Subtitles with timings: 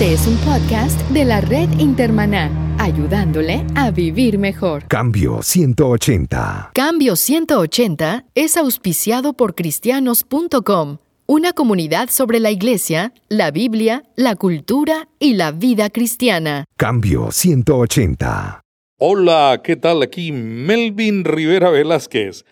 [0.00, 4.88] Este es un podcast de la red Intermaná, ayudándole a vivir mejor.
[4.88, 6.70] Cambio 180.
[6.72, 10.96] Cambio 180 es auspiciado por cristianos.com,
[11.26, 16.64] una comunidad sobre la iglesia, la Biblia, la cultura y la vida cristiana.
[16.78, 18.62] Cambio 180.
[18.96, 20.00] Hola, ¿qué tal?
[20.00, 22.46] Aquí Melvin Rivera Velázquez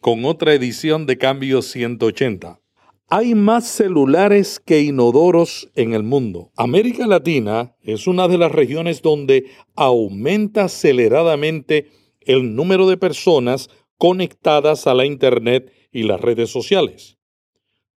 [0.00, 2.60] con otra edición de Cambio 180.
[3.08, 6.50] Hay más celulares que inodoros en el mundo.
[6.56, 9.44] América Latina es una de las regiones donde
[9.76, 11.90] aumenta aceleradamente
[12.20, 13.68] el número de personas
[13.98, 17.18] conectadas a la Internet y las redes sociales.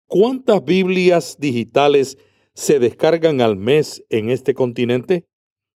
[0.07, 2.17] ¿Cuántas Biblias digitales
[2.55, 5.27] se descargan al mes en este continente?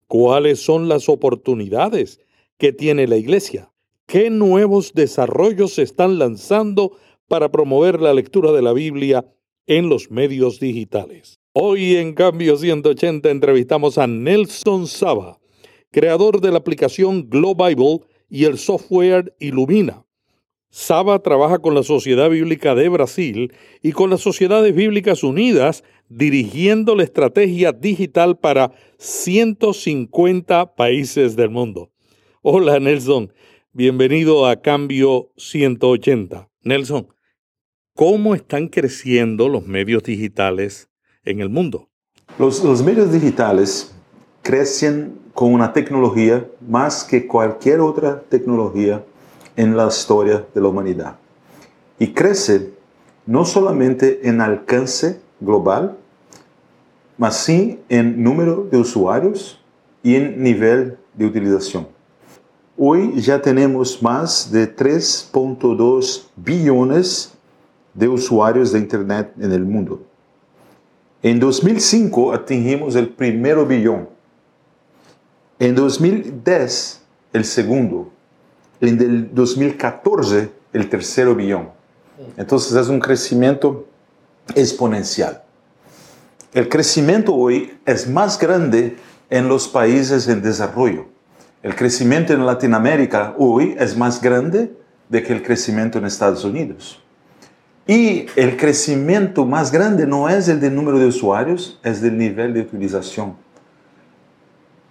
[0.06, 2.20] ¿Cuáles son las oportunidades
[2.58, 3.72] que tiene la Iglesia?
[4.06, 6.96] ¿Qué nuevos desarrollos se están lanzando
[7.28, 9.24] para promover la lectura de la Biblia
[9.66, 11.40] en los medios digitales.
[11.52, 15.38] Hoy en Cambio 180 entrevistamos a Nelson Saba,
[15.90, 20.04] creador de la aplicación Glow Bible y el software Illumina.
[20.68, 26.94] Saba trabaja con la Sociedad Bíblica de Brasil y con las Sociedades Bíblicas Unidas dirigiendo
[26.94, 31.90] la estrategia digital para 150 países del mundo.
[32.42, 33.32] Hola Nelson,
[33.72, 36.48] bienvenido a Cambio 180.
[36.62, 37.08] Nelson,
[37.96, 40.90] cómo están creciendo los medios digitales
[41.24, 41.88] en el mundo.
[42.38, 43.94] Los, medios digitales
[44.42, 49.02] crecen con una tecnología más que cualquier otra tecnología
[49.56, 51.16] en la historia de la humanidad.
[51.98, 52.74] Y crece
[53.24, 55.96] no solamente en alcance global,
[57.16, 59.58] mas sí en número de usuarios
[60.02, 61.88] y en nivel de utilización.
[62.76, 67.35] Hoy ya tenemos más de 3.2 billones
[67.96, 70.02] de usuarios de Internet en el mundo.
[71.22, 74.08] En 2005 atingimos el primer billón.
[75.58, 77.00] En 2010
[77.32, 78.10] el segundo.
[78.80, 81.70] En 2014 el tercer billón.
[82.36, 83.86] Entonces es un crecimiento
[84.54, 85.42] exponencial.
[86.52, 88.96] El crecimiento hoy es más grande
[89.30, 91.06] en los países en desarrollo.
[91.62, 94.72] El crecimiento en Latinoamérica hoy es más grande
[95.08, 97.02] de que el crecimiento en Estados Unidos.
[97.88, 102.52] Y el crecimiento más grande no es el del número de usuarios, es del nivel
[102.52, 103.36] de utilización.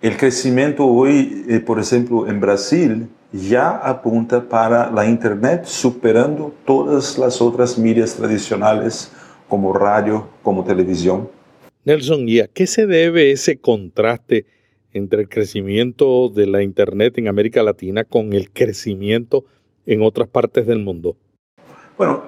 [0.01, 7.17] El crecimiento hoy, eh, por ejemplo, en Brasil, ya apunta para la Internet, superando todas
[7.17, 9.11] las otras medias tradicionales
[9.49, 11.27] como radio, como televisión.
[11.83, 14.45] Nelson, ¿y a qué se debe ese contraste
[14.93, 19.43] entre el crecimiento de la Internet en América Latina con el crecimiento
[19.85, 21.17] en otras partes del mundo?
[21.97, 22.23] Bueno,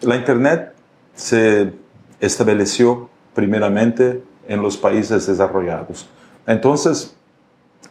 [0.00, 0.72] la Internet
[1.14, 1.72] se
[2.18, 6.08] estableció primeramente en los países desarrollados.
[6.46, 7.14] Entonces,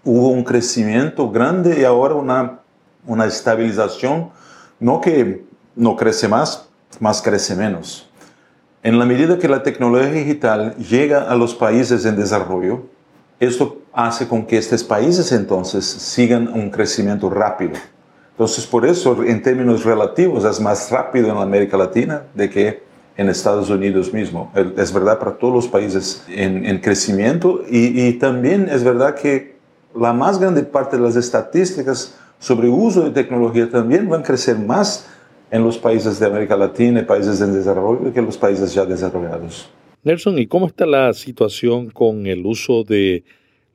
[0.03, 2.59] hubo un crecimiento grande y ahora una,
[3.05, 4.31] una estabilización,
[4.79, 5.45] no que
[5.75, 6.67] no crece más,
[6.99, 8.09] más crece menos.
[8.83, 12.83] En la medida que la tecnología digital llega a los países en desarrollo,
[13.39, 17.73] esto hace con que estos países entonces sigan un crecimiento rápido.
[18.33, 22.83] Entonces, por eso, en términos relativos, es más rápido en América Latina de que
[23.15, 24.51] en Estados Unidos mismo.
[24.77, 29.55] Es verdad para todos los países en, crecimiento y, también es verdad que
[29.95, 34.57] la más grande parte de las estadísticas sobre uso de tecnología también van a crecer
[34.57, 35.07] más
[35.51, 38.85] en los países de América Latina y países en desarrollo que en los países ya
[38.85, 39.69] desarrollados.
[40.03, 43.23] Nelson, ¿y cómo está la situación con el uso de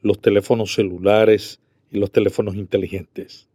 [0.02, 1.60] los teléfonos celulares
[1.92, 3.46] y los teléfonos inteligentes?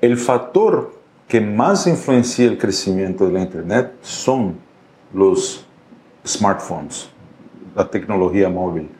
[0.00, 0.92] El factor
[1.26, 4.56] que más influencia el crecimiento de la Internet son
[5.14, 5.64] los
[6.26, 7.08] smartphones,
[7.74, 8.90] la tecnología móvil.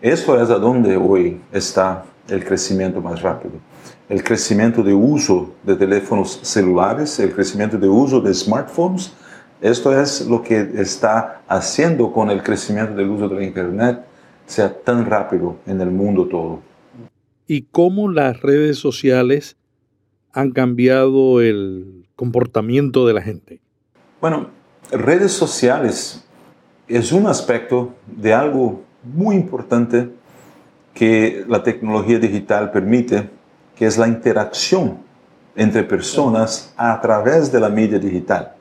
[0.00, 3.54] Eso es a donde hoy está el crecimiento más rápido.
[4.08, 9.12] El crecimiento de uso de teléfonos celulares, el crecimiento de uso de smartphones,
[9.60, 14.04] esto es lo que está haciendo con el crecimiento del uso de la Internet
[14.44, 16.60] sea tan rápido en el mundo todo.
[17.46, 19.56] ¿Y cómo las redes sociales
[20.36, 23.58] han cambiado el comportamiento de la gente?
[24.20, 24.48] Bueno,
[24.92, 26.22] redes sociales
[26.86, 30.10] es un aspecto de algo muy importante
[30.92, 33.30] que la tecnología digital permite,
[33.76, 34.98] que es la interacción
[35.56, 38.52] entre personas a través de la media digital.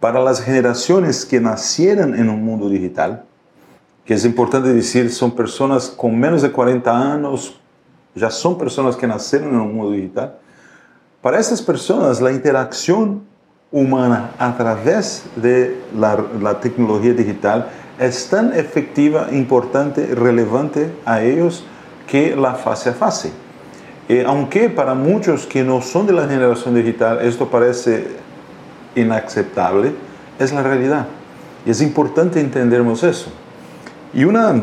[0.00, 3.24] Para las generaciones que nacieron en un mundo digital,
[4.04, 7.58] que es importante decir, son personas con menos de 40 años,
[8.16, 10.38] ya son personas que nacieron en un mundo digital.
[11.22, 13.22] Para estas personas, la interacción
[13.70, 17.68] humana a través de la, la tecnología digital
[17.98, 21.64] es tan efectiva, importante, relevante a ellos
[22.06, 23.32] que la fase a fase.
[24.08, 28.06] Eh, aunque para muchos que no son de la generación digital esto parece
[28.94, 29.92] inaceptable,
[30.38, 31.06] es la realidad.
[31.64, 33.30] Y es importante entendernos eso.
[34.14, 34.54] Y una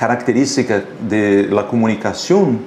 [0.00, 2.58] característica de la comunicación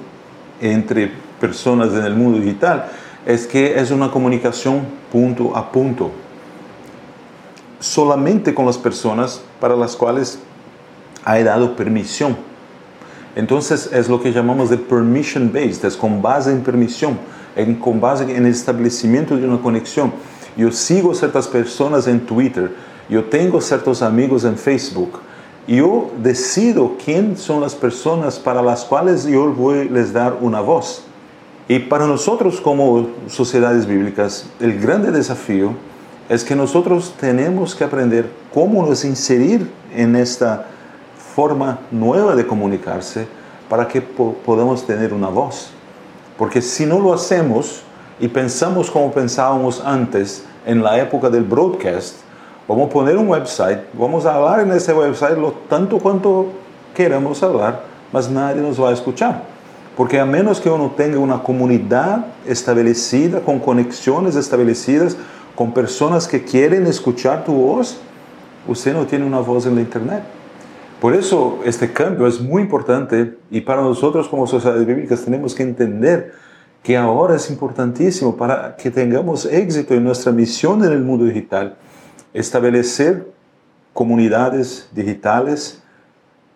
[0.60, 1.10] entre
[1.40, 2.86] personas en el mundo digital
[3.26, 6.12] es que es una comunicación punto a punto.
[7.80, 10.38] Solamente con las personas para las cuales
[11.24, 12.36] hay dado permisión.
[13.34, 17.18] Entonces es lo que llamamos de permission based, es con base en permisión,
[17.56, 20.12] en, con base en el establecimiento de una conexión.
[20.56, 22.70] Yo sigo ciertas personas en Twitter,
[23.08, 25.18] yo tengo ciertos amigos en Facebook,
[25.66, 30.60] yo decido quién son las personas para las cuales yo voy a les dar una
[30.60, 31.04] voz.
[31.68, 35.72] Y para nosotros como sociedades bíblicas, el grande desafío
[36.28, 40.66] es que nosotros tenemos que aprender cómo nos inserir en esta
[41.34, 43.26] forma nueva de comunicarse
[43.68, 45.70] para que podamos tener una voz.
[46.36, 47.82] Porque si no lo hacemos
[48.20, 52.16] y pensamos como pensábamos antes, en la época del broadcast,
[52.68, 56.46] vamos a poner un website, vamos a hablar en ese website lo tanto cuanto
[56.94, 57.82] queramos hablar,
[58.12, 59.42] mas nadie nos va a escuchar.
[59.96, 65.16] Porque a menos que uno tenga una comunidad establecida, con conexiones establecidas,
[65.54, 67.98] con personas que quieren escuchar tu voz,
[68.66, 70.22] usted no tiene una voz en la internet.
[71.00, 75.62] Por eso este cambio es muy importante y para nosotros como sociedades bíblicas tenemos que
[75.62, 76.32] entender
[76.82, 81.76] que ahora es importantísimo para que tengamos éxito en nuestra misión en el mundo digital,
[82.34, 83.26] establecer
[83.94, 85.82] comunidades digitales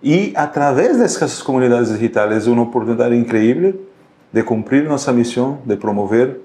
[0.03, 3.77] y a través de esas comunidades digitales una oportunidad increíble
[4.33, 6.41] de cumplir nuestra misión, de promover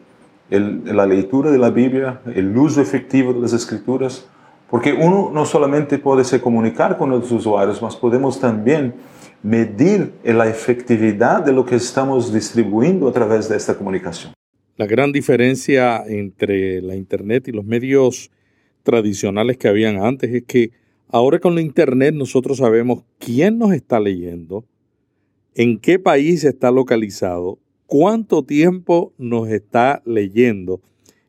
[0.50, 4.27] la lectura de la Biblia, el uso efectivo de las escrituras,
[4.69, 8.94] porque uno no solamente puede se comunicar con los usuarios, mas podemos también
[9.41, 14.33] medir la efectividad de lo que estamos distribuyendo a través de esta comunicación.
[14.77, 18.31] La gran diferencia entre la Internet y los medios
[18.83, 20.71] tradicionales que habían antes es que
[21.09, 24.65] ahora con la Internet nosotros sabemos quién nos está leyendo,
[25.56, 30.81] en qué país está localizado, cuánto tiempo nos está leyendo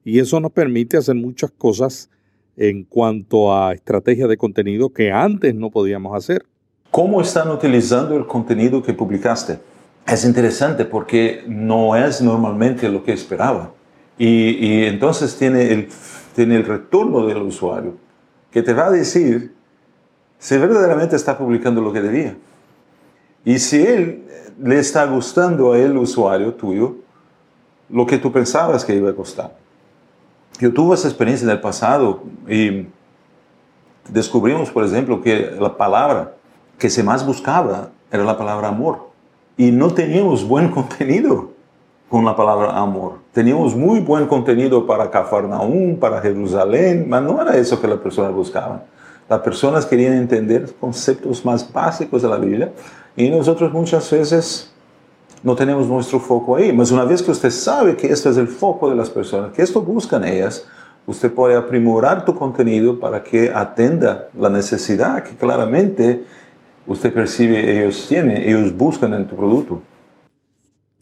[0.04, 2.10] y eso nos permite hacer muchas cosas
[2.56, 6.44] en cuanto a estrategia de contenido que antes no podíamos hacer.
[6.90, 9.58] ¿Cómo están utilizando el contenido que publicaste?
[10.06, 13.72] Es interesante porque no es normalmente lo que esperaba.
[14.16, 15.88] Y, entonces tiene el,
[16.34, 17.94] tiene el retorno del usuario
[18.50, 19.54] que te va a decir
[20.38, 22.36] si verdaderamente está publicando lo que debía.
[23.44, 24.24] Y si él
[24.62, 26.96] le está gustando a el usuario tuyo
[27.88, 29.56] lo que tú pensabas que iba a costar.
[30.60, 32.86] Yo tuve esa experiencia en el pasado y
[34.08, 36.34] descubrimos, por ejemplo, que la palabra
[36.78, 39.10] que se más buscaba era la palabra amor.
[39.56, 41.53] Y no teníamos buen contenido
[42.08, 43.18] con la palabra amor.
[43.32, 48.32] Teníamos muy buen contenido para Cafarnaum, para Jerusalén, pero no era eso que las personas
[48.32, 48.82] buscaban.
[49.28, 52.72] Las personas querían entender conceptos más básicos de la Biblia
[53.16, 54.70] y nosotros muchas veces
[55.42, 56.72] no tenemos nuestro foco ahí.
[56.72, 59.62] Mas una vez que usted sabe que esto es el foco de las personas, que
[59.62, 60.66] esto buscan ellas,
[61.06, 66.24] usted puede aprimorar tu contenido para que atenda la necesidad que claramente
[66.86, 69.80] usted percibe ellos tienen, ellos buscan en tu producto.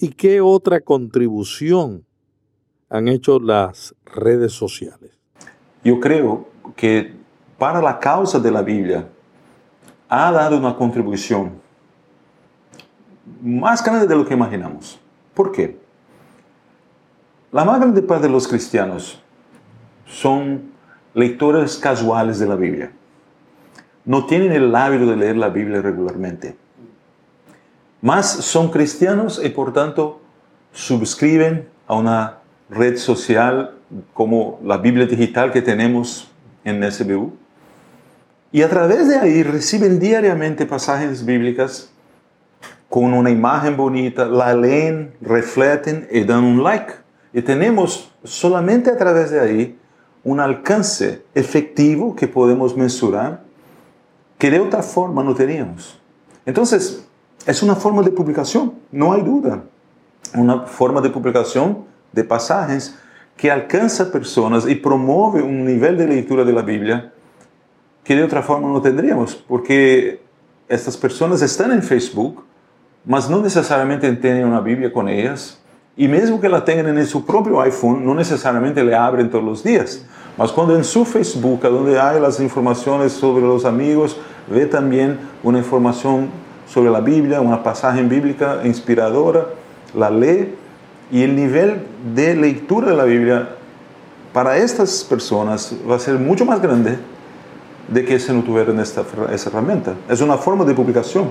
[0.02, 2.04] ¿Y qué otra contribución
[2.90, 5.16] han hecho las redes sociales?
[5.85, 7.14] Yo creo que
[7.56, 9.06] para la causa de la Biblia
[10.09, 11.52] ha dado una contribución
[13.40, 14.99] más grande de lo que imaginamos.
[15.35, 15.78] ¿Por qué?
[17.52, 19.23] La más grande parte de los cristianos
[20.04, 20.73] son
[21.14, 22.90] lectores casuales de la Biblia.
[24.04, 26.56] No tienen el hábito de leer la Biblia regularmente.
[28.02, 30.21] Más son cristianos y por tanto
[30.73, 33.76] suscriben a una red social
[34.12, 36.28] como la Biblia digital que tenemos
[36.64, 37.32] en SBU.
[38.50, 41.90] Y a través de ahí reciben diariamente pasajes bíblicas
[42.88, 46.94] con una imagen bonita, la leen, refleten y dan un like.
[47.32, 49.78] Y tenemos solamente a través de ahí
[50.25, 53.44] un alcance efectivo que podemos mensurar
[54.38, 55.99] que de otra forma no teníamos.
[56.44, 57.06] Entonces,
[57.46, 59.62] es una forma de publicación, no hay duda.
[60.34, 62.96] Una forma de publicación de pasajes
[63.37, 67.12] que alcanza personas y promueve un nivel de lectura de la Biblia
[68.04, 70.20] que de otra forma no tendríamos, porque
[70.68, 72.44] estas personas están en Facebook,
[73.04, 75.58] mas no necesariamente tienen una Biblia con ellas,
[75.94, 79.62] Y mismo que la tengan en su propio iPhone, no necesariamente le abren todos los
[79.62, 80.06] días.
[80.38, 84.16] Mas cuando en su Facebook, donde hay las informaciones sobre los amigos,
[84.49, 86.30] ve también una información
[86.73, 89.47] sobre la Biblia, una pasaje bíblica inspiradora,
[89.95, 90.55] la lee
[91.11, 91.83] y el nivel
[92.14, 93.57] de lectura de la Biblia
[94.33, 96.97] para estas personas va a ser mucho más grande
[97.88, 99.95] de que si no tuvieran esta, esa herramienta.
[100.09, 101.26] Es una forma de publicación,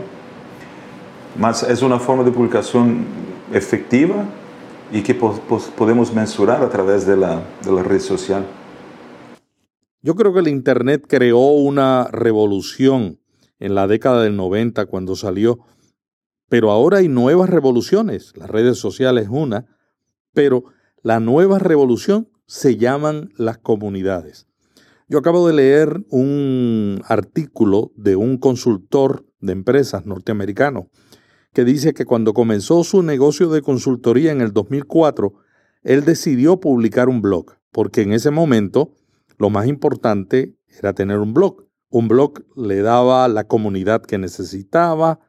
[1.39, 3.05] mas es una forma de publicación
[3.51, 4.25] efectiva
[4.91, 8.45] y que podemos mensurar a través de la, de la red social.
[10.03, 13.20] Yo creo que el Internet creó una revolución
[13.61, 15.59] en la década del 90 cuando salió,
[16.49, 18.33] pero ahora hay nuevas revoluciones.
[18.35, 19.67] Las redes sociales es una,
[20.33, 20.65] pero
[21.01, 24.47] la nueva revolución se llaman las comunidades.
[25.07, 30.89] Yo acabo de leer un artículo de un consultor de empresas norteamericano
[31.53, 35.33] que dice que cuando comenzó su negocio de consultoría en el 2004,
[35.83, 38.93] él decidió publicar un blog, porque en ese momento
[39.37, 41.67] lo más importante era tener un blog.
[41.91, 45.19] Un blog le daba la comunidad que necesitaba,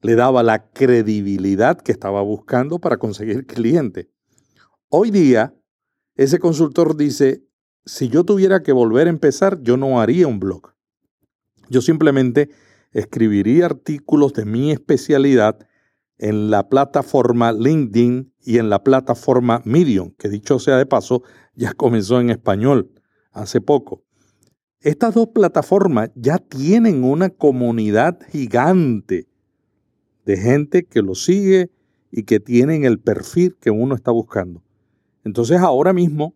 [0.00, 4.10] le daba la credibilidad que estaba buscando para conseguir cliente.
[4.88, 5.54] Hoy día,
[6.16, 7.46] ese consultor dice,
[7.84, 10.74] si yo tuviera que volver a empezar, yo no haría un blog.
[11.68, 12.50] Yo simplemente
[12.90, 15.60] escribiría artículos de mi especialidad
[16.18, 21.22] en la plataforma LinkedIn y en la plataforma Medium, que dicho sea de paso,
[21.54, 22.90] ya comenzó en español
[23.30, 24.02] hace poco.
[24.82, 29.28] Estas dos plataformas ya tienen una comunidad gigante
[30.24, 31.70] de gente que lo sigue
[32.10, 34.60] y que tienen el perfil que uno está buscando.
[35.24, 36.34] Entonces ahora mismo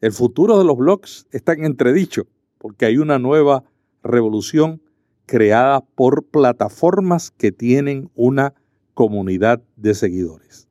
[0.00, 3.64] el futuro de los blogs está en entredicho porque hay una nueva
[4.02, 4.80] revolución
[5.26, 8.54] creada por plataformas que tienen una
[8.94, 10.68] comunidad de seguidores.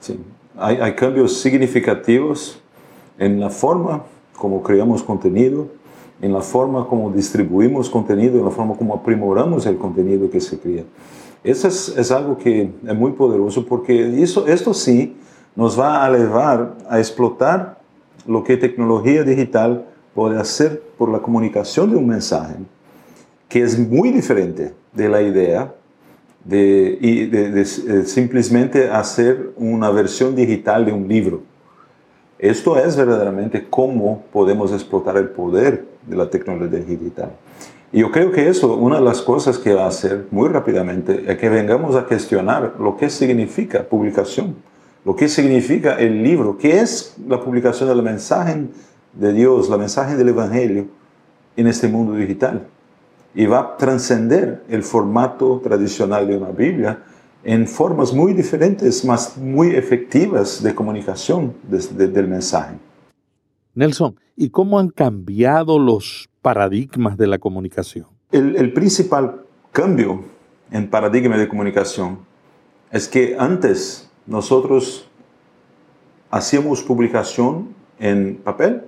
[0.00, 0.18] Sí,
[0.56, 2.60] hay, hay cambios significativos
[3.16, 4.04] en la forma
[4.36, 5.68] como creamos contenido,
[6.20, 10.58] en la forma como distribuimos contenido, en la forma como aprimoramos el contenido que se
[10.58, 10.84] crea.
[11.44, 15.16] Eso es, es algo que es muy poderoso porque eso, esto sí
[15.54, 17.78] nos va a llevar a explotar
[18.26, 22.56] lo que tecnología digital puede hacer por la comunicación de un mensaje,
[23.48, 25.74] que es muy diferente de la idea
[26.44, 31.42] de, de, de, de simplesmente hacer una versión digital de un libro.
[32.48, 37.30] Esto es verdaderamente cómo podemos explotar el poder de la tecnología digital.
[37.92, 41.24] Y yo creo que eso, una de las cosas que va a hacer muy rápidamente,
[41.26, 44.54] es que vengamos a cuestionar lo que significa publicación,
[45.04, 48.66] lo que significa el libro, qué es la publicación del mensaje
[49.12, 50.86] de Dios, la mensaje del Evangelio
[51.56, 52.66] en este mundo digital.
[53.34, 57.00] Y va a trascender el formato tradicional de una Biblia
[57.46, 62.74] en formas muy diferentes, más muy efectivas de comunicación del mensaje.
[63.72, 68.06] Nelson, ¿y cómo han cambiado los paradigmas de la comunicación?
[68.32, 70.24] El, el principal cambio
[70.72, 72.18] en paradigma de comunicación
[72.90, 75.06] es que antes nosotros
[76.32, 77.68] hacíamos publicación
[78.00, 78.82] en papel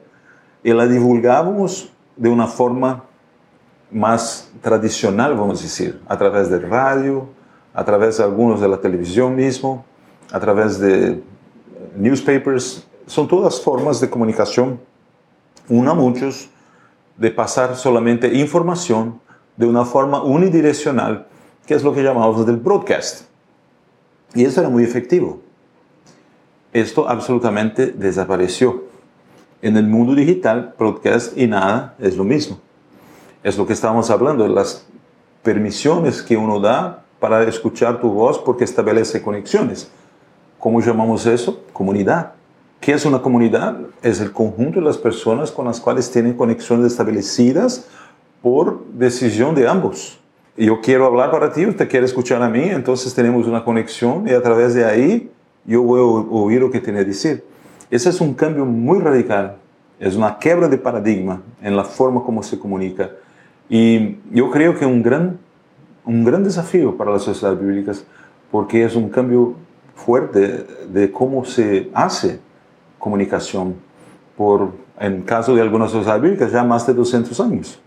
[0.64, 3.04] y la divulgábamos de una forma
[3.92, 7.37] más tradicional, vamos a decir, a través del radio,
[7.78, 9.84] a través de algunos de la televisión mismo,
[10.32, 11.22] a través de
[11.96, 14.80] newspapers, son todas formas de comunicación,
[15.68, 16.50] una muchos,
[17.16, 19.20] de pasar solamente información
[19.56, 21.28] de una forma unidireccional,
[21.66, 23.26] que es lo que llamamos del broadcast.
[24.34, 25.38] Y eso era muy efectivo.
[26.72, 28.86] Esto absolutamente desapareció.
[29.62, 32.58] En el mundo digital, broadcast y nada es lo mismo.
[33.44, 34.84] Es lo que estábamos hablando, las
[35.44, 39.90] permisiones que uno da para escuchar tu voz porque establece conexiones.
[40.58, 41.62] ¿Cómo llamamos eso?
[41.72, 42.32] Comunidad.
[42.80, 43.76] ¿Qué es una comunidad?
[44.02, 47.88] Es el conjunto de las personas con las cuales tienen conexiones establecidas
[48.42, 50.18] por decisión de ambos.
[50.56, 54.32] Yo quiero hablar para ti, usted quiere escuchar a mí, entonces tenemos una conexión y
[54.32, 55.30] a través de ahí
[55.64, 57.44] yo voy a oír lo que tiene que decir.
[57.90, 59.56] Ese es un cambio muy radical,
[60.00, 63.10] es una quebra de paradigma en la forma como se comunica.
[63.68, 65.38] Y yo creo que un gran
[66.08, 68.04] un gran desafío para las sociedades bíblicas
[68.50, 69.54] porque es un cambio
[69.94, 72.40] fuerte de cómo se hace
[72.98, 73.74] comunicación
[74.36, 77.78] por, en caso de algunas sociedades bíblicas, ya más de 200 años.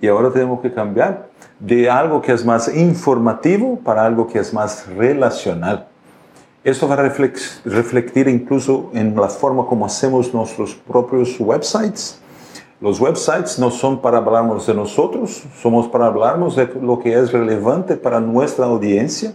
[0.00, 1.28] Y ahora tenemos que cambiar
[1.58, 5.88] de algo que es más informativo para algo que es más relacional.
[6.62, 12.20] Esto va a reflejar incluso en la forma como hacemos nuestros propios websites,
[12.80, 17.32] los websites no son para hablarnos de nosotros, somos para hablarnos de lo que es
[17.32, 19.34] relevante para nuestra audiencia,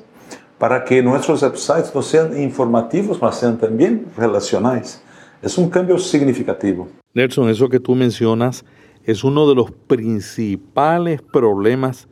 [0.58, 5.01] para que nuestros websites no sean informativos, mas sean también relacionales.
[5.41, 6.88] Es un cambio significativo.
[7.13, 8.65] Nelson, eso que tú mencionas
[9.03, 12.08] es uno de los principales problemas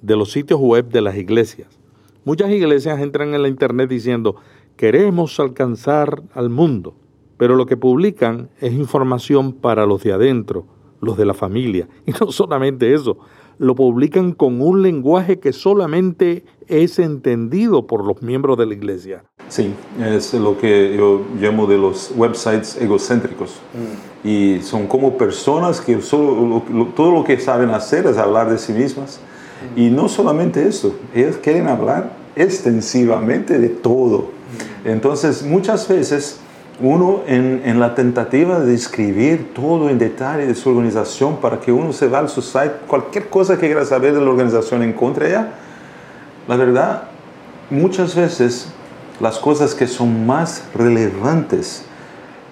[0.00, 1.68] de los sitios web de las iglesias.
[2.24, 4.36] Muchas iglesias entran en la internet diciendo,
[4.76, 6.94] queremos alcanzar al mundo,
[7.42, 10.64] pero lo que publican es información para los de adentro,
[11.00, 11.88] los de la familia.
[12.06, 13.18] Y no solamente eso,
[13.58, 19.24] lo publican con un lenguaje que solamente es entendido por los miembros de la iglesia.
[19.48, 23.58] Sí, es lo que yo llamo de los websites egocéntricos.
[23.74, 24.28] Mm.
[24.28, 26.62] Y son como personas que solo,
[26.94, 29.18] todo lo que saben hacer es hablar de sí mismas.
[29.74, 29.80] Mm.
[29.80, 34.30] Y no solamente eso, ellos quieren hablar extensivamente de todo.
[34.84, 34.88] Mm.
[34.90, 36.38] Entonces, muchas veces
[36.80, 41.70] uno en, en, la tentativa de escribir todo en detalle de su organización para que
[41.70, 45.30] uno se va a su site, cualquier cosa que quiera saber de la organización encuentre
[45.30, 45.52] ya,
[46.48, 47.04] la verdad,
[47.70, 48.68] muchas veces
[49.20, 51.84] las cosas que son más relevantes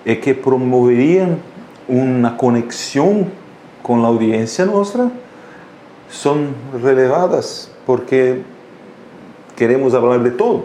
[0.04, 1.38] y que promoverían
[1.88, 3.28] una conexión
[3.82, 5.10] con la audiencia nuestra
[6.10, 8.42] son relevadas porque
[9.56, 10.64] queremos hablar de todo.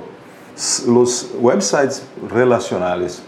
[0.87, 3.23] Los websites relacionales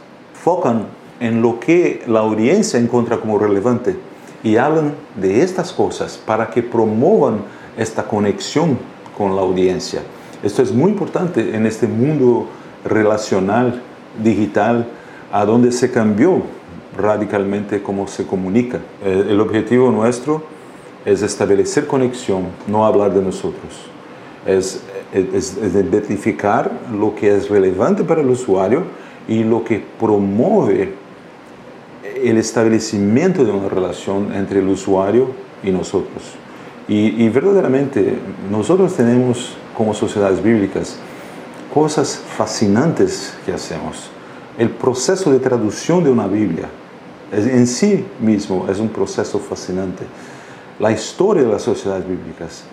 [0.47, 0.85] focan
[1.19, 3.97] en lo que la audiencia encuentra como relevante
[4.45, 7.39] y hablan de estas cosas para que promuevan
[7.77, 8.77] esta conexión
[9.17, 9.99] con la audiencia.
[10.41, 12.47] Esto es muy importante en este mundo
[12.85, 13.81] relacional,
[14.23, 14.87] digital,
[15.33, 16.43] a donde se cambió
[16.97, 18.77] radicalmente cómo se comunica.
[19.03, 20.43] Eh, el objetivo nuestro
[21.03, 23.73] es establecer conexión, no hablar de nosotros.
[24.45, 28.83] Es, es, es identificar lo que es relevante para el usuario
[29.27, 30.93] y lo que promueve
[32.23, 35.29] el establecimiento de una relación entre el usuario
[35.63, 36.23] y nosotros.
[36.87, 38.17] Y, verdaderamente
[38.49, 40.97] nosotros tenemos como sociedades bíblicas
[41.73, 44.09] cosas fascinantes que hacemos.
[44.57, 46.69] El proceso de traducción de una Biblia
[47.31, 50.05] en sí mismo es un proceso fascinante.
[50.79, 52.63] La historia de las sociedades bíblicas,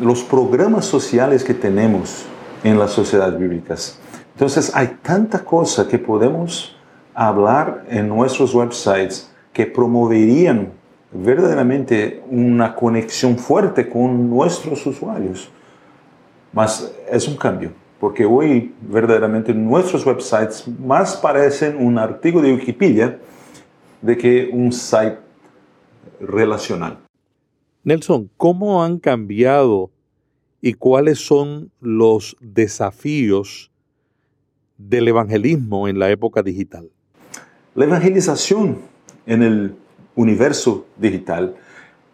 [0.00, 2.24] los programas sociales que tenemos
[2.62, 3.98] en las sociedades bíblicas,
[4.34, 6.76] entonces hay tanta cosa que podemos
[7.14, 10.72] hablar en nuestros websites que promoverían
[11.12, 15.48] verdaderamente una conexión fuerte con nuestros usuarios.
[16.52, 23.18] Mas es un cambio, porque hoy verdaderamente nuestros websites más parecen un artículo de Wikipedia
[24.02, 25.18] de que un site
[26.18, 26.98] relacional.
[27.84, 29.90] Nelson, ¿cómo han cambiado
[30.60, 33.70] y cuáles son los desafíos
[34.76, 36.90] del evangelismo en la época digital?
[37.74, 38.78] La evangelización
[39.26, 39.74] en el
[40.14, 41.56] universo digital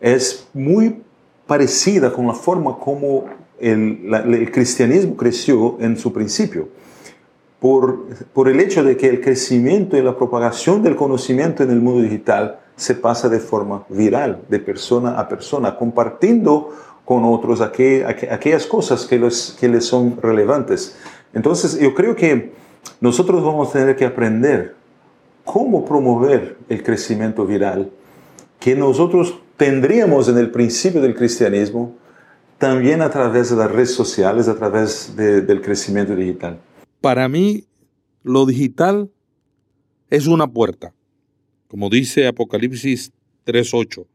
[0.00, 1.02] es muy
[1.46, 3.26] parecida con la forma como
[3.58, 6.68] el, cristianismo creció en su principio.
[7.58, 11.80] Por, por, el hecho de que el crecimiento y la propagación del conocimiento en el
[11.80, 16.70] mundo digital se pasa de forma viral, de persona a persona, compartiendo
[17.04, 20.96] con otros aquellas cosas que, los, que les son relevantes.
[21.32, 22.52] Entonces, yo creo que
[23.00, 24.74] nosotros vamos a tener que aprender
[25.44, 27.90] cómo promover el crecimiento viral
[28.58, 31.96] que nosotros tendríamos en el principio del cristianismo,
[32.58, 36.60] también a través de las redes sociales, a través del crecimiento digital.
[37.00, 37.64] Para mí,
[38.22, 39.10] lo digital
[40.10, 40.92] es una puerta.
[41.68, 43.12] Como dice Apocalipsis
[43.46, 44.06] 3.8,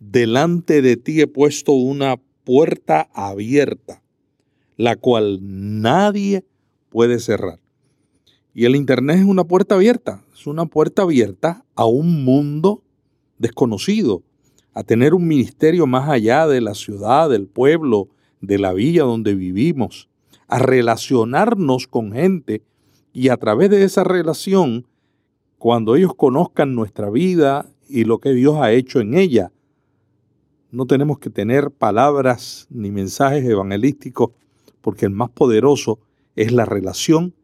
[0.00, 4.02] delante de ti he puesto una puerta abierta
[4.78, 6.46] la cual nadie
[6.88, 7.58] puede cerrar.
[8.54, 12.82] Y el Internet es una puerta abierta, es una puerta abierta a un mundo
[13.38, 14.22] desconocido,
[14.72, 18.08] a tener un ministerio más allá de la ciudad, del pueblo,
[18.40, 20.08] de la villa donde vivimos,
[20.46, 22.62] a relacionarnos con gente
[23.12, 24.86] y a través de esa relación,
[25.58, 29.50] cuando ellos conozcan nuestra vida y lo que Dios ha hecho en ella,
[30.70, 34.30] no tenemos que tener palabras ni mensajes evangelísticos
[34.80, 35.98] porque el más poderoso
[36.36, 37.34] es la relación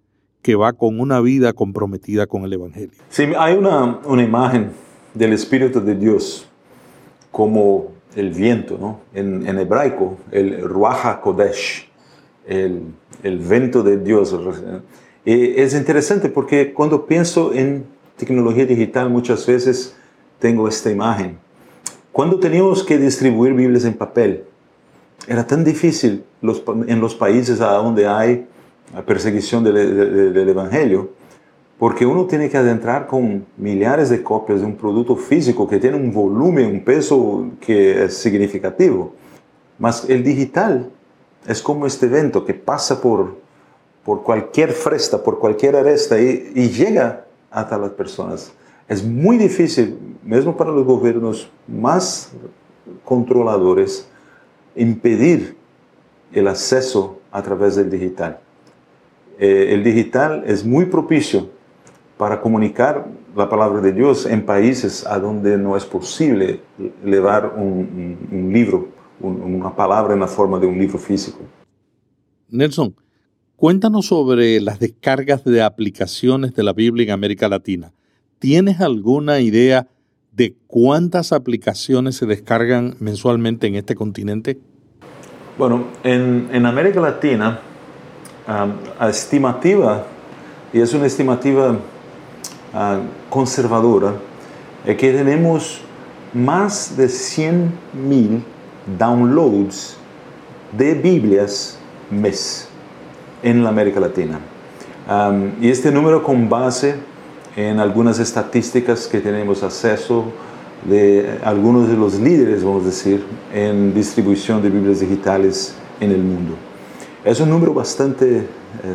[0.42, 2.98] que va con una vida comprometida con el Evangelio.
[3.08, 4.70] Sí, hay una, una imagen
[5.14, 6.46] del Espíritu de Dios
[7.30, 9.00] como el viento, ¿no?
[9.12, 11.88] En, en hebraico, el Ruach Kodesh,
[12.46, 12.82] el,
[13.22, 14.36] el viento de Dios.
[15.24, 19.96] Y es interesante porque cuando pienso en tecnología digital muchas veces
[20.38, 21.38] tengo esta imagen.
[22.12, 24.44] Cuando teníamos que distribuir Biblias en papel,
[25.26, 28.46] era tan difícil los, en los países donde hay
[29.06, 31.10] perseguición del, del, Evangelio,
[31.78, 35.96] porque uno tiene que adentrar con millares de copias de un producto físico que tiene
[35.96, 39.14] un volumen, un peso que es significativo.
[39.78, 40.90] Mas el digital
[41.46, 43.44] es como este evento que pasa por
[44.04, 48.52] por cualquier fresta, por cualquier aresta y, y llega hasta las personas.
[48.86, 52.30] Es muy difícil, mesmo para los gobiernos más
[53.04, 54.06] controladores,
[54.76, 55.56] impedir
[56.32, 58.40] el acceso a través del digital.
[59.38, 61.50] Eh, el digital es muy propicio
[62.16, 63.06] para comunicar
[63.36, 66.60] la palabra de Dios en países a donde no es posible
[67.04, 68.88] llevar un, un, un libro,
[69.20, 71.40] un, una palabra en la forma de un libro físico.
[72.48, 72.94] Nelson,
[73.56, 77.92] cuéntanos sobre las descargas de aplicaciones de la Biblia en América Latina.
[78.38, 79.88] ¿Tienes alguna idea
[80.36, 84.58] de cuántas aplicaciones se descargan mensualmente en este continente?
[85.56, 87.60] Bueno, en, en América Latina,
[88.46, 90.06] la estimativa,
[90.72, 91.78] y es una estimativa
[93.30, 94.14] conservadora,
[94.84, 95.80] es que tenemos
[96.32, 97.72] más de 100
[98.08, 98.42] mil
[98.98, 99.96] downloads
[100.76, 101.78] de Biblias
[102.10, 102.68] mes
[103.42, 104.40] en la América Latina.
[105.60, 106.96] Y este número con base
[107.56, 110.24] en algunas estadísticas que tenemos acceso
[110.84, 116.22] de algunos de los líderes, vamos a decir, en distribución de Biblias digitales en el
[116.22, 116.54] mundo.
[117.24, 118.46] Es un número bastante eh,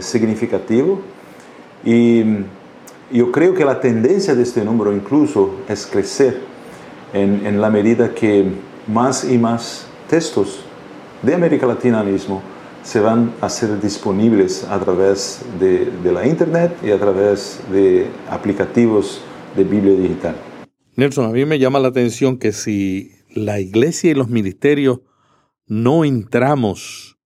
[0.01, 1.01] significativo
[1.83, 2.23] y
[3.11, 6.41] yo creo que la tendencia de este número incluso es crecer
[7.13, 8.51] en, en la medida que
[8.85, 10.59] más y más textos
[11.23, 12.41] de América Latina mismo
[12.83, 18.07] se van a hacer disponibles a través de, de, la Internet y a través de
[18.29, 19.21] aplicativos
[19.55, 20.35] de Biblia digital.
[20.95, 25.01] Nelson, a mí me llama la atención que si la iglesia y los ministerios
[25.65, 27.17] no entramos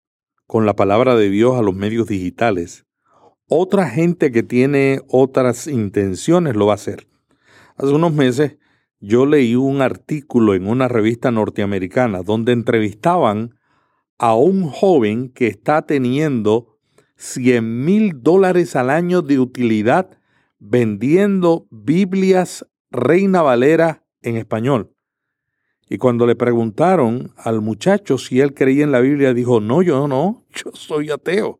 [0.45, 2.85] con la palabra de Dios a los medios digitales,
[3.47, 7.07] otra gente que tiene otras intenciones lo va a hacer.
[7.77, 8.57] Hace unos meses
[8.99, 13.55] yo leí un artículo en una revista norteamericana donde entrevistaban
[14.23, 16.77] a un joven que está teniendo
[17.17, 20.17] 100 mil dólares al año de utilidad
[20.59, 24.95] vendiendo Biblias Reina Valera en español.
[25.89, 30.07] Y cuando le preguntaron al muchacho si él creía en la Biblia, dijo, no, yo
[30.07, 31.59] no, yo soy ateo.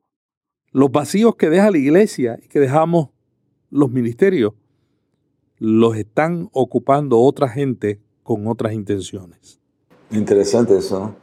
[0.72, 3.10] Los vacíos que deja la iglesia y que dejamos
[3.72, 4.54] los ministerios,
[5.58, 9.60] los están ocupando otra gente con otras intenciones.
[10.12, 11.23] Interesante eso, ¿no?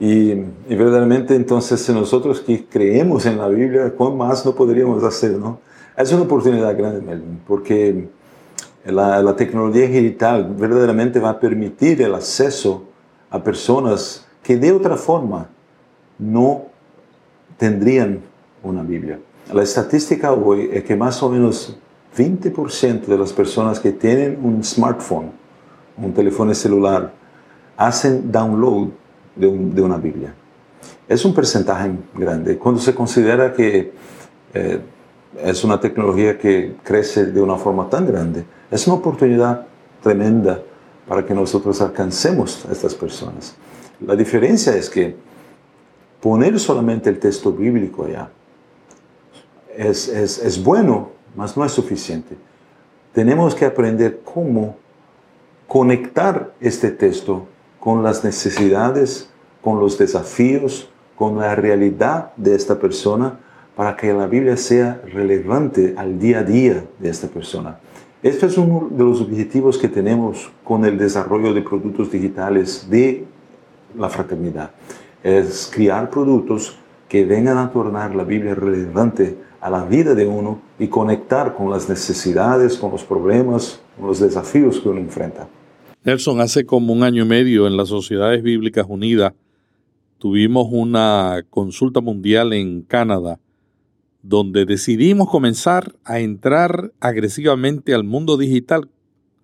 [0.00, 5.32] Y, y, verdaderamente entonces nosotros que creemos en la Biblia, ¿cuán más no podríamos hacer?
[5.32, 5.60] ¿no?
[5.96, 8.08] Es una oportunidad grande, Melvin, porque
[8.84, 12.84] la, la, tecnología digital verdaderamente va a permitir el acceso
[13.30, 15.48] a personas que de otra forma
[16.18, 16.64] no
[17.56, 18.20] tendrían
[18.62, 19.20] una Biblia.
[19.52, 21.76] La estadística hoy es que más o menos
[22.16, 25.30] 20% de las personas que tienen un smartphone,
[25.96, 27.12] un teléfono celular,
[27.76, 28.88] hacen download
[29.36, 30.34] de, un, de, una Biblia.
[31.08, 32.56] Es un porcentaje grande.
[32.58, 33.92] Cuando se considera que
[34.54, 34.80] eh,
[35.42, 39.66] es una tecnología que crece de una forma tan grande, es una oportunidad
[40.02, 40.60] tremenda
[41.08, 43.54] para que nosotros alcancemos a estas personas.
[44.00, 45.14] La diferencia es que
[46.20, 48.30] poner solamente el texto bíblico allá
[49.76, 52.36] es, es, es bueno, mas no es suficiente.
[53.12, 54.76] Tenemos que aprender cómo
[55.66, 57.46] conectar este texto
[57.84, 59.28] con las necesidades,
[59.60, 63.38] con los desafíos, con la realidad de esta persona,
[63.76, 67.78] para que la Biblia sea relevante al día a día de esta persona.
[68.22, 73.26] Este es uno de los objetivos que tenemos con el desarrollo de productos digitales de
[73.94, 74.70] la fraternidad.
[75.22, 80.58] Es crear productos que vengan a tornar la Biblia relevante a la vida de uno
[80.78, 85.46] y conectar con las necesidades, con los problemas, con los desafíos que uno enfrenta.
[86.04, 89.32] Nelson, hace como un año y medio en las Sociedades Bíblicas Unidas
[90.18, 93.40] tuvimos una consulta mundial en Canadá
[94.20, 98.90] donde decidimos comenzar a entrar agresivamente al mundo digital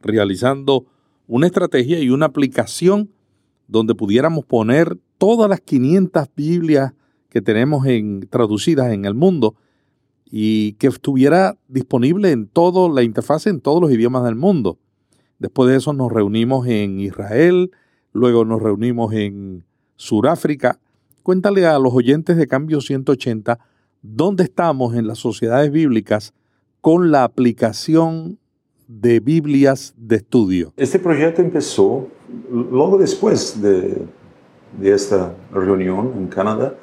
[0.02, 0.84] realizando
[1.26, 3.10] una estrategia y una aplicación
[3.66, 6.92] donde pudiéramos poner todas las 500 Biblias
[7.30, 9.54] que tenemos en, traducidas en el mundo
[10.26, 14.78] y que estuviera disponible en toda la interfaz en todos los idiomas del mundo.
[15.40, 17.70] Después de eso nos reunimos en Israel,
[18.12, 19.64] luego nos reunimos en
[19.96, 20.78] Sudáfrica.
[21.22, 23.58] Cuéntale a los oyentes de Cambio 180
[24.02, 26.34] dónde estamos en las sociedades bíblicas
[26.82, 28.38] con la aplicación
[28.86, 30.74] de Biblias de estudio.
[30.76, 32.08] Este proyecto empezó
[32.50, 34.02] luego después de,
[34.78, 36.74] de esta reunión en Canadá.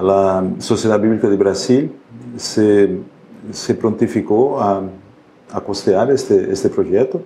[0.00, 1.92] La Sociedad Bíblica de Brasil
[2.36, 3.00] se,
[3.50, 4.84] se prontificó a,
[5.50, 7.24] a costear este, este proyecto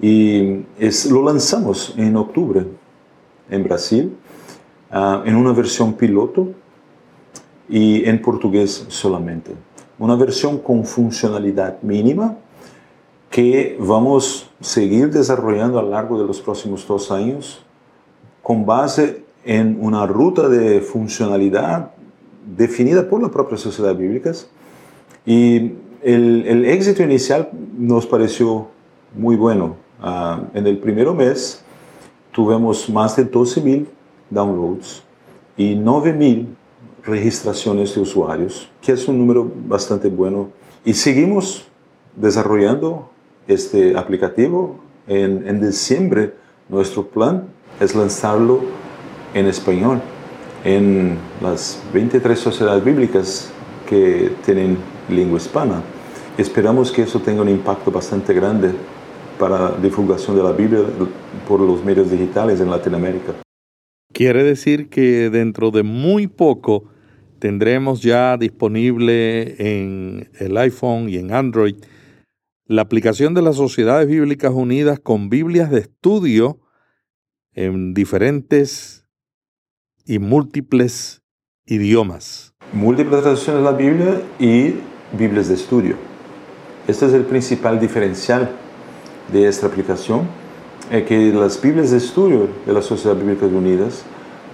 [0.00, 2.66] y es, lo lanzamos en octubre
[3.50, 4.16] en Brasil,
[4.92, 6.48] uh, en una versión piloto.
[7.68, 9.52] y en portugués solamente.
[9.98, 12.36] Una versión con funcionalidad mínima
[13.30, 17.64] que vamos a seguir desarrollando a lo largo de los próximos dos años
[18.42, 21.90] con base en una ruta de funcionalidad
[22.56, 24.46] definida por la propia sociedad bíblicas
[25.24, 28.68] y el éxito inicial nos pareció
[29.14, 29.83] muy bueno.
[30.00, 31.62] Ah, en el primer mes
[32.32, 33.86] tuvimos más de 12.000
[34.30, 35.02] downloads
[35.56, 36.46] y 9.000
[37.04, 40.48] registraciones de usuarios, que es un número bastante bueno.
[40.84, 41.66] Y seguimos
[42.16, 43.10] desarrollando
[43.46, 44.80] este aplicativo.
[45.06, 46.34] En, en diciembre
[46.68, 47.44] nuestro plan
[47.78, 48.60] es lanzarlo
[49.34, 50.00] en español
[50.64, 53.50] en las 23 sociedades bíblicas
[53.86, 54.78] que tienen
[55.10, 55.82] lengua hispana.
[56.38, 58.72] Esperamos que eso tenga un impacto bastante grande
[59.38, 60.80] para divulgación de la Biblia
[61.46, 63.32] por los medios digitales en Latinoamérica.
[64.12, 66.84] Quiere decir que dentro de muy poco
[67.38, 71.76] tendremos ya disponible en el iPhone y en Android
[72.66, 76.60] la aplicación de las Sociedades Bíblicas Unidas con Biblias de estudio
[77.52, 79.06] en diferentes
[80.06, 81.22] y múltiples
[81.66, 82.54] idiomas.
[82.72, 84.74] Múltiples traducciones de la Biblia y
[85.16, 85.96] Biblias de estudio.
[86.86, 88.50] Este es el principal diferencial
[89.32, 90.22] de esta aplicación,
[90.90, 94.04] es que las Biblias de estudio de las Sociedades Bíblicas Unidas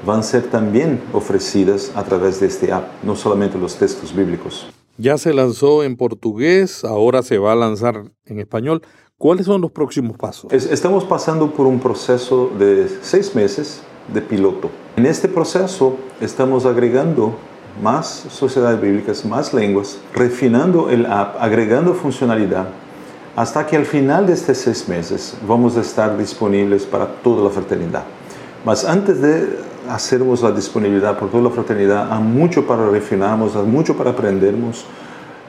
[0.06, 4.66] van a ser también ofrecidas a través de este app, no solamente los textos bíblicos.
[4.96, 8.82] Ya se lanzó en portugués, ahora se va a lanzar en español.
[9.18, 10.52] ¿Cuáles son los próximos pasos?
[10.52, 14.70] estamos pasando por un proceso de seis meses de piloto.
[14.96, 17.34] En este proceso estamos agregando
[17.82, 22.68] más sociedades bíblicas, más lenguas, refinando el app, agregando funcionalidad,
[23.40, 27.48] hasta que al final de estos seis meses vamos a estar disponibles para toda la
[27.48, 28.04] fraternidad.
[28.66, 33.62] Mas antes de hacernos la disponibilidad por toda la fraternidad, hay mucho para refinarnos, hay
[33.62, 34.84] mucho para aprendernos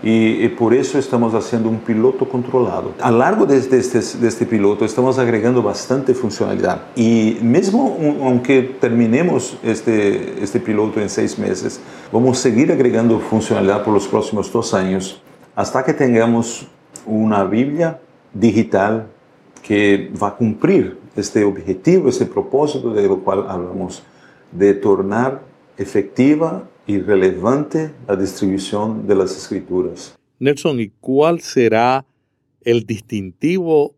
[0.01, 2.93] y, por eso estamos haciendo un piloto controlado.
[3.01, 8.61] A lo largo de este, de este, piloto estamos agregando bastante funcionalidad y mismo aunque
[8.79, 14.49] terminemos este, este piloto en seis meses, vamos a seguir agregando funcionalidad por los próximos
[14.49, 15.21] dos años
[15.57, 16.69] hasta que tengamos
[17.05, 17.99] una Biblia
[18.33, 19.07] digital
[19.61, 24.03] que va a cumplir este objetivo, este propósito de lo cual hablamos
[24.51, 25.41] de tornar
[25.77, 30.17] efectiva y relevante la distribución de las escrituras.
[30.39, 32.05] Nelson, ¿y cuál será
[32.61, 33.93] el distintivo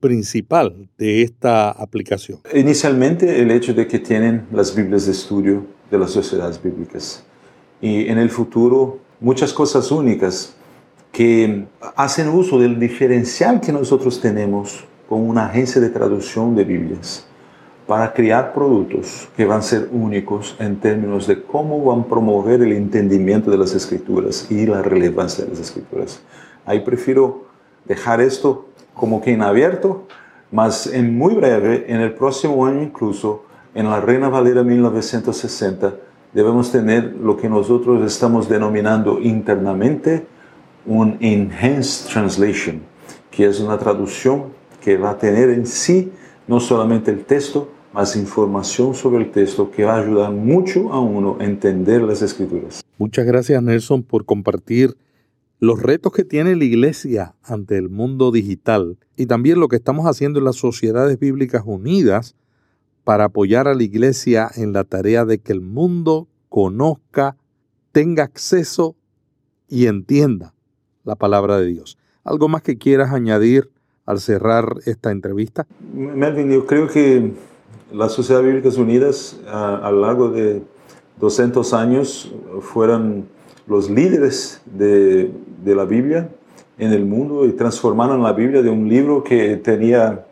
[0.00, 2.40] principal de esta aplicación?
[2.54, 7.24] Inicialmente el hecho de que tienen las Biblias de estudio de las sociedades bíblicas
[7.80, 10.54] y en el futuro muchas cosas únicas
[11.18, 17.26] que hacen uso del diferencial que nosotros tenemos con una agencia de traducción de Biblias
[17.88, 22.62] para crear productos que van a ser únicos en términos de cómo van a promover
[22.62, 26.22] el entendimiento de las escrituras y la relevancia de las escrituras.
[26.64, 27.46] Ahí prefiero
[27.84, 30.06] dejar esto como que en abierto,
[30.52, 33.42] mas en muy breve, en el próximo año incluso,
[33.74, 35.96] en la Reina Valera 1960,
[36.32, 40.37] debemos tener lo que nosotros estamos denominando internamente
[40.88, 42.80] un Enhanced Translation,
[43.30, 44.46] que es una traducción
[44.82, 46.10] que va a tener en sí
[46.46, 51.00] no solamente el texto, más información sobre el texto que va a ayudar mucho a
[51.00, 52.82] uno a entender las escrituras.
[52.96, 54.96] Muchas gracias Nelson por compartir
[55.58, 60.06] los retos que tiene la iglesia ante el mundo digital y también lo que estamos
[60.06, 62.34] haciendo en las sociedades bíblicas unidas
[63.04, 67.36] para apoyar a la iglesia en la tarea de que el mundo conozca,
[67.92, 68.96] tenga acceso
[69.68, 70.54] y entienda
[71.08, 71.96] la palabra de Dios.
[72.22, 73.70] ¿Algo más que quieras añadir
[74.04, 75.66] al cerrar esta entrevista?
[75.94, 77.32] Melvin, yo creo que
[77.90, 80.62] las Sociedades Bíblicas Unidas a, lo largo de
[81.18, 83.26] 200 años fueron
[83.66, 85.30] los líderes de,
[85.64, 86.28] de, la Biblia
[86.76, 90.26] en el mundo y transformaron la Biblia de un libro que tenía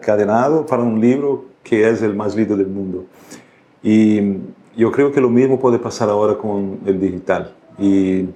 [0.00, 3.06] cadenado para un libro que es el más lindo del mundo.
[3.82, 4.20] Y
[4.76, 7.52] yo creo que lo mismo puede pasar ahora con el digital.
[7.78, 8.26] Y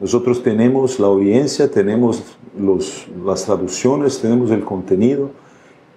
[0.00, 2.22] nosotros tenemos la audiencia, tenemos
[2.58, 5.30] los, las traducciones, tenemos el contenido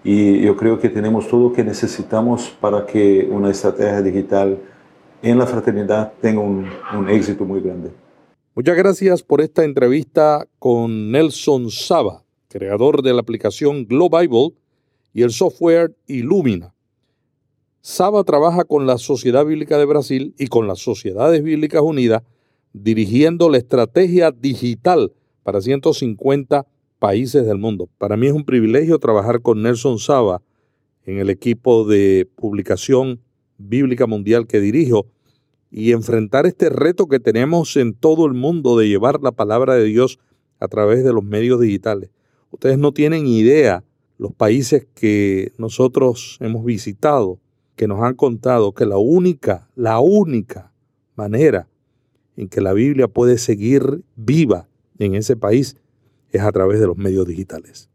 [0.03, 4.57] y yo creo que tenemos todo lo que necesitamos para que una estrategia digital
[5.21, 7.91] en la fraternidad tenga un, un éxito muy grande.
[8.55, 14.55] Muchas gracias por esta entrevista con Nelson Saba, creador de la aplicación Glow Bible
[15.13, 16.73] y el software Illumina.
[17.81, 22.23] Saba trabaja con la Sociedad Bíblica de Brasil y con las Sociedades Bíblicas Unidas
[22.73, 26.67] dirigiendo la estrategia digital para 150
[26.99, 27.89] países del mundo.
[27.97, 30.41] Para mí es un privilegio trabajar con Nelson Saba
[31.05, 33.21] en el equipo de publicación
[33.57, 35.07] bíblica mundial que dirijo
[35.71, 39.85] y enfrentar este reto que tenemos en todo el mundo de llevar la palabra de
[39.85, 40.19] Dios
[40.59, 42.11] a través de los medios digitales.
[42.51, 43.83] Ustedes no tienen idea
[44.17, 47.39] los países que nosotros hemos visitado,
[47.75, 50.71] que nos han contado que la única, la única
[51.15, 51.67] manera
[52.37, 54.67] en que la Biblia puede seguir viva
[54.99, 55.77] en ese país
[56.31, 57.89] es a través de los medios digitales.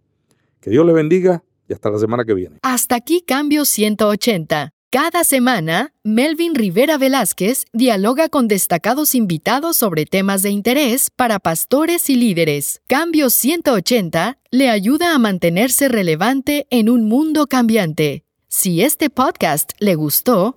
[0.61, 2.59] Que Dios les bendiga y hasta la semana que viene.
[2.63, 4.71] Hasta aquí Cambio 180.
[4.91, 12.09] Cada semana, Melvin Rivera Velázquez dialoga con destacados invitados sobre temas de interés para pastores
[12.09, 12.81] y líderes.
[12.87, 18.25] Cambio 180 le ayuda a mantenerse relevante en un mundo cambiante.
[18.49, 20.57] Si este podcast le gustó,